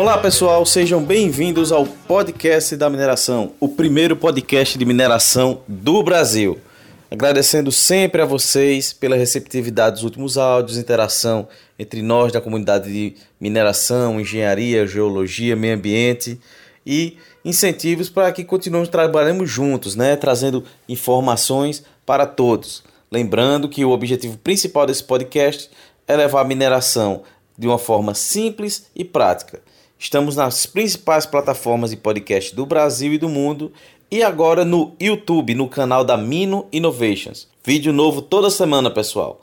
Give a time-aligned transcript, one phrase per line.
[0.00, 6.58] Olá pessoal, sejam bem-vindos ao podcast da mineração, o primeiro podcast de mineração do Brasil.
[7.10, 11.46] Agradecendo sempre a vocês pela receptividade dos últimos áudios, interação
[11.78, 16.40] entre nós da comunidade de mineração, engenharia, geologia, meio ambiente
[16.86, 22.82] e incentivos para que continuemos trabalhando juntos, né, trazendo informações para todos.
[23.12, 25.68] Lembrando que o objetivo principal desse podcast
[26.08, 27.22] é levar a mineração
[27.58, 29.60] de uma forma simples e prática.
[30.02, 33.70] Estamos nas principais plataformas de podcast do Brasil e do mundo
[34.10, 37.46] e agora no YouTube, no canal da Mino Innovations.
[37.62, 39.42] Vídeo novo toda semana, pessoal.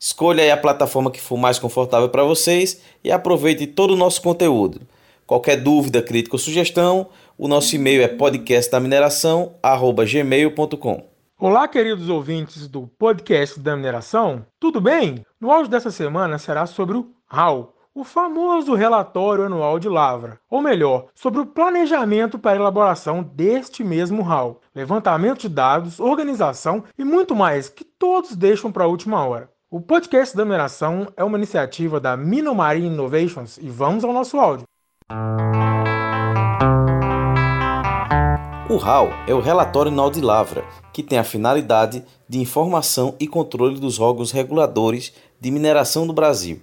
[0.00, 4.22] Escolha aí a plataforma que for mais confortável para vocês e aproveite todo o nosso
[4.22, 4.80] conteúdo.
[5.26, 11.04] Qualquer dúvida, crítica ou sugestão, o nosso e-mail é podcastdamineração@gmail.com.
[11.38, 15.22] Olá, queridos ouvintes do podcast da mineração, tudo bem?
[15.38, 20.60] No áudio dessa semana será sobre o RAW, o famoso relatório anual de lavra, ou
[20.60, 27.34] melhor, sobre o planejamento para elaboração deste mesmo RAW, levantamento de dados, organização e muito
[27.34, 29.50] mais que todos deixam para a última hora.
[29.70, 34.64] O podcast da mineração é uma iniciativa da Minomarine Innovations e vamos ao nosso áudio.
[38.70, 43.26] O RAW é o Relatório Anual de Lavra, que tem a finalidade de informação e
[43.26, 46.60] controle dos órgãos reguladores de mineração do Brasil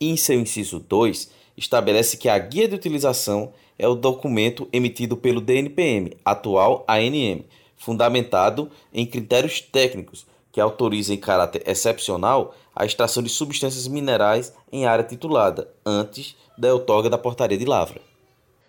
[0.00, 5.16] E em seu inciso 2, estabelece que a Guia de Utilização é o documento emitido
[5.16, 7.44] pelo DNPM, atual ANM,
[7.76, 14.86] fundamentado em critérios técnicos que autoriza em caráter excepcional a extração de substâncias minerais em
[14.86, 18.00] área titulada, antes da outorga da portaria de lavra.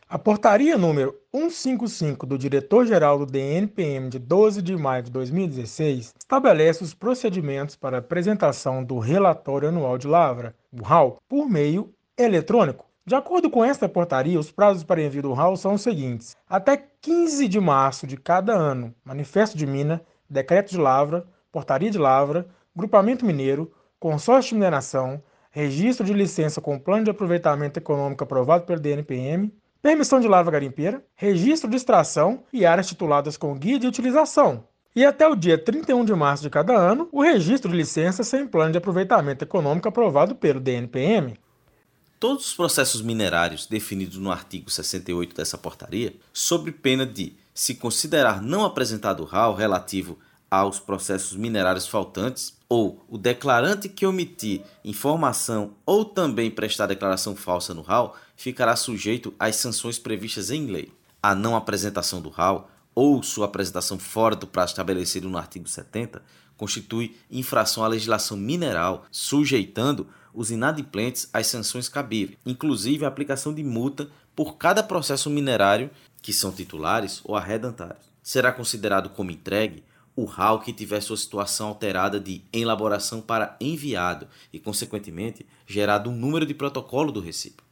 [0.09, 6.83] A portaria número 155 do diretor-geral do DNPM de 12 de maio de 2016 estabelece
[6.83, 12.85] os procedimentos para apresentação do relatório anual de lavra, o RAL, por meio eletrônico.
[13.05, 16.83] De acordo com esta portaria, os prazos para envio do RAL são os seguintes: até
[17.01, 22.45] 15 de março de cada ano, manifesto de mina, decreto de lavra, portaria de lavra,
[22.75, 28.81] grupamento mineiro, consórcio de mineração, registro de licença com plano de aproveitamento econômico aprovado pelo
[28.81, 34.65] DNPM, permissão de lavra garimpeira, registro de extração e áreas tituladas com guia de utilização.
[34.93, 38.45] E até o dia 31 de março de cada ano, o registro de licença sem
[38.45, 41.39] plano de aproveitamento econômico aprovado pelo DNPM.
[42.19, 48.41] Todos os processos minerários definidos no artigo 68 dessa portaria, sob pena de se considerar
[48.41, 50.17] não apresentado o RAL relativo
[50.49, 57.73] aos processos minerários faltantes, ou o declarante que omitir informação ou também prestar declaração falsa
[57.73, 60.91] no RAL ficará sujeito às sanções previstas em lei.
[61.21, 66.21] A não apresentação do RAL ou sua apresentação fora do prazo estabelecido no artigo 70
[66.57, 73.63] constitui infração à legislação mineral, sujeitando os inadimplentes às sanções cabíveis, inclusive a aplicação de
[73.63, 75.89] multa por cada processo minerário
[76.21, 78.05] que são titulares ou arredantários.
[78.21, 79.83] Será considerado como entregue
[80.15, 86.15] o RAL que tiver sua situação alterada de elaboração para enviado e, consequentemente, gerado um
[86.15, 87.63] número de protocolo do recibo.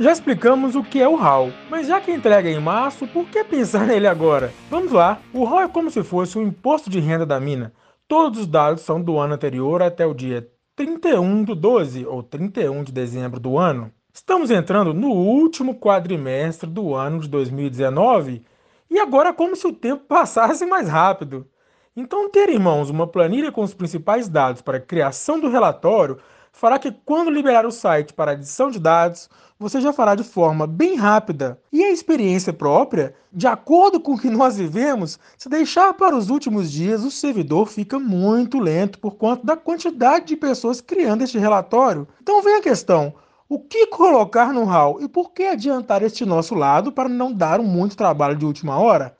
[0.00, 3.44] Já explicamos o que é o RAL, mas já que entrega em março, por que
[3.44, 4.50] pensar nele agora?
[4.70, 7.70] Vamos lá, o RAL é como se fosse o imposto de renda da mina.
[8.08, 12.82] Todos os dados são do ano anterior até o dia 31 do 12 ou 31
[12.82, 13.92] de dezembro do ano.
[14.12, 18.42] Estamos entrando no último quadrimestre do ano de 2019
[18.90, 21.46] e agora é como se o tempo passasse mais rápido.
[21.96, 26.18] Então, ter em mãos uma planilha com os principais dados para a criação do relatório
[26.50, 30.66] fará que, quando liberar o site para adição de dados, você já fará de forma
[30.66, 31.60] bem rápida.
[31.72, 36.30] E a experiência própria, de acordo com o que nós vivemos, se deixar para os
[36.30, 41.38] últimos dias, o servidor fica muito lento por conta da quantidade de pessoas criando este
[41.38, 42.08] relatório.
[42.20, 43.14] Então vem a questão.
[43.52, 47.58] O que colocar no RAW e por que adiantar este nosso lado para não dar
[47.58, 49.16] um muito trabalho de última hora?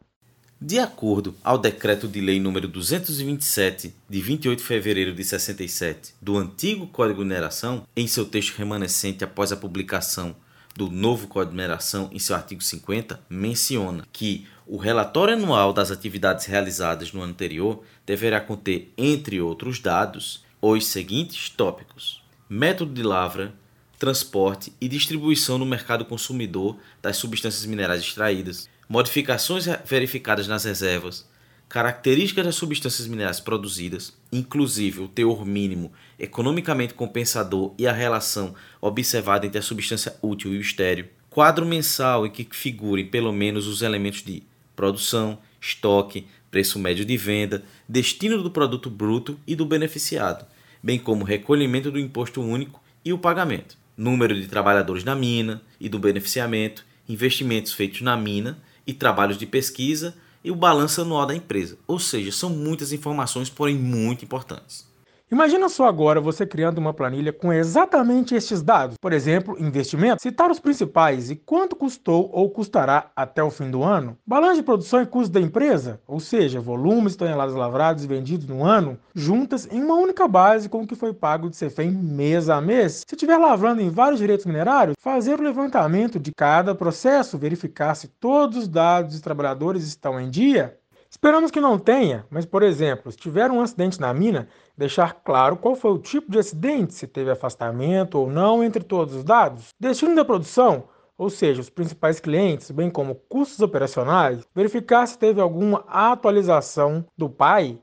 [0.61, 6.39] De acordo ao decreto de lei número 227 de 28 de fevereiro de 67 do
[6.39, 10.37] antigo Código de Mineração, em seu texto remanescente após a publicação
[10.77, 15.91] do novo Código de Mineração em seu artigo 50, menciona que o relatório anual das
[15.91, 23.03] atividades realizadas no ano anterior deverá conter, entre outros dados, os seguintes tópicos: método de
[23.03, 23.53] lavra,
[24.01, 31.29] transporte e distribuição no mercado consumidor das substâncias minerais extraídas, modificações verificadas nas reservas,
[31.69, 39.47] características das substâncias minerais produzidas, inclusive o teor mínimo economicamente compensador e a relação observada
[39.47, 43.83] entre a substância útil e o estéreo, quadro mensal em que figurem pelo menos os
[43.83, 44.43] elementos de
[44.75, 50.47] produção, estoque, preço médio de venda, destino do produto bruto e do beneficiado,
[50.83, 55.87] bem como recolhimento do imposto único e o pagamento, número de trabalhadores na mina e
[55.87, 61.37] do beneficiamento, investimentos feitos na mina e trabalhos de pesquisa e o balanço anual da
[61.37, 61.77] empresa.
[61.87, 64.90] Ou seja, são muitas informações, porém muito importantes.
[65.31, 68.97] Imagina só agora você criando uma planilha com exatamente estes dados.
[69.01, 73.85] Por exemplo, investimento, citar os principais e quanto custou ou custará até o fim do
[73.85, 74.19] ano.
[74.27, 78.65] Balanço de produção e custo da empresa, ou seja, volumes toneladas lavradas e vendidos no
[78.65, 82.61] ano, juntas em uma única base com o que foi pago de CFEM mês a
[82.61, 83.05] mês.
[83.09, 88.09] Se estiver lavrando em vários direitos minerários, fazer o levantamento de cada processo, verificar se
[88.09, 90.77] todos os dados dos trabalhadores estão em dia,
[91.11, 94.49] Esperamos que não tenha, mas, por exemplo, se tiver um acidente na mina,
[94.79, 99.17] deixar claro qual foi o tipo de acidente, se teve afastamento ou não entre todos
[99.17, 99.75] os dados.
[99.79, 100.85] Destino da produção,
[101.21, 107.29] ou seja, os principais clientes, bem como custos operacionais, verificar se teve alguma atualização do
[107.29, 107.79] PAI,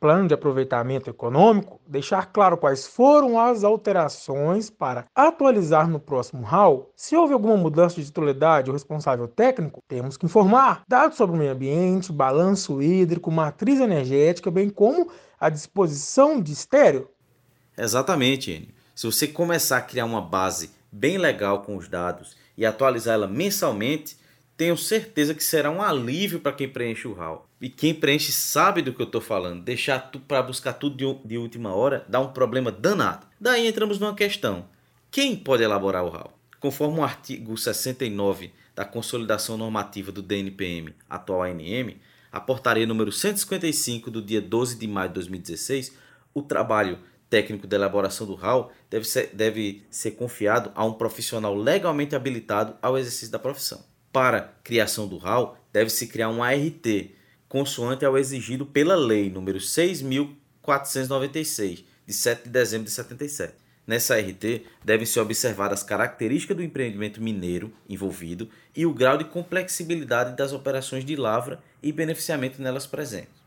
[0.00, 6.90] Plano de Aproveitamento Econômico, deixar claro quais foram as alterações para atualizar no próximo RAL.
[6.96, 10.82] Se houve alguma mudança de titularidade ou responsável técnico, temos que informar.
[10.88, 17.08] Dados sobre o meio ambiente, balanço hídrico, matriz energética, bem como a disposição de estéreo.
[17.78, 18.74] Exatamente.
[18.96, 24.18] Se você começar a criar uma base bem legal com os dados e atualizá-la mensalmente,
[24.54, 27.48] tenho certeza que será um alívio para quem preenche o RAW.
[27.58, 29.64] E quem preenche sabe do que eu estou falando.
[29.64, 33.26] Deixar para buscar tudo de, de, última hora dá um problema danado.
[33.40, 34.66] Daí entramos numa questão:
[35.10, 36.38] quem pode elaborar o RAW?
[36.60, 41.96] Conforme o artigo 69 da Consolidação Normativa do DNPM, atual ANM,
[42.30, 45.96] a portaria número 155 do dia 12 de maio de 2016,
[46.34, 46.98] o trabalho
[47.30, 52.74] técnico de elaboração do RAW deve ser, deve ser confiado a um profissional legalmente habilitado
[52.82, 53.82] ao exercício da profissão.
[54.12, 57.12] Para criação do RAW, deve-se criar um ART,
[57.48, 63.54] consoante ao exigido pela Lei número 6.496, de 7 de dezembro de 77.
[63.86, 69.24] Nessa ART, devem ser observadas as características do empreendimento mineiro envolvido e o grau de
[69.24, 73.39] complexibilidade das operações de lavra e beneficiamento nelas presentes.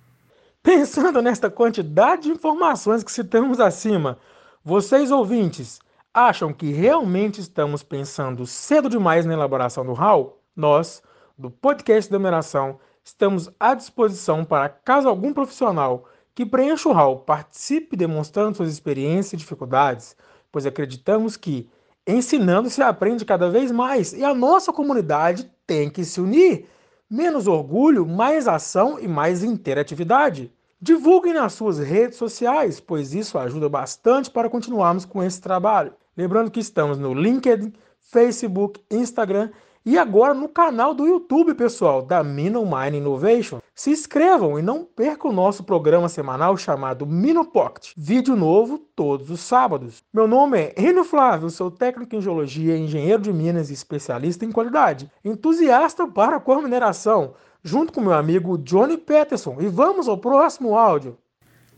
[0.64, 4.18] Pensando nesta quantidade de informações que citamos acima,
[4.64, 5.82] vocês ouvintes
[6.14, 10.40] acham que realmente estamos pensando cedo demais na elaboração do RAW?
[10.56, 11.04] Nós,
[11.38, 17.20] do podcast da Mineração, estamos à disposição para caso algum profissional que preencha o RAW
[17.20, 20.16] participe demonstrando suas experiências e dificuldades,
[20.50, 21.70] pois acreditamos que
[22.08, 26.70] ensinando se aprende cada vez mais e a nossa comunidade tem que se unir
[27.16, 30.52] Menos orgulho, mais ação e mais interatividade.
[30.82, 35.94] Divulguem nas suas redes sociais, pois isso ajuda bastante para continuarmos com esse trabalho.
[36.18, 39.52] Lembrando que estamos no LinkedIn, Facebook, Instagram
[39.86, 43.60] e agora no canal do YouTube, pessoal, da Mino Mine Innovation.
[43.76, 47.92] Se inscrevam e não percam o nosso programa semanal chamado Mino Pocket.
[47.98, 50.04] Vídeo novo todos os sábados.
[50.14, 54.52] Meu nome é Enio Flávio, sou técnico em geologia, engenheiro de minas e especialista em
[54.52, 55.12] qualidade.
[55.26, 59.58] Entusiasta para a mineração, junto com meu amigo Johnny Peterson.
[59.60, 61.18] E vamos ao próximo áudio.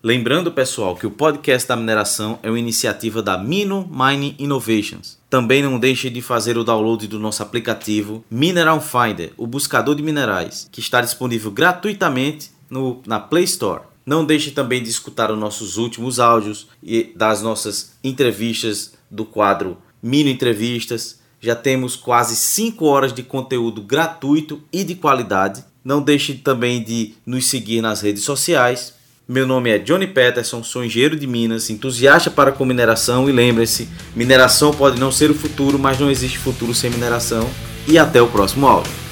[0.06, 5.18] Lembrando, pessoal, que o podcast da mineração é uma iniciativa da Mino Mining Innovations.
[5.28, 10.04] Também não deixe de fazer o download do nosso aplicativo Mineral Finder, o buscador de
[10.04, 13.82] minerais, que está disponível gratuitamente no, na Play Store.
[14.06, 19.76] Não deixe também de escutar os nossos últimos áudios e das nossas entrevistas do quadro
[20.04, 21.20] Mino Entrevistas.
[21.42, 25.66] Já temos quase 5 horas de conteúdo gratuito e de qualidade.
[25.84, 28.94] Não deixe também de nos seguir nas redes sociais.
[29.28, 33.90] Meu nome é Johnny Peterson, sou engenheiro de Minas, entusiasta para com mineração e lembre-se,
[34.16, 37.50] mineração pode não ser o futuro, mas não existe futuro sem mineração.
[37.88, 39.05] E até o próximo áudio.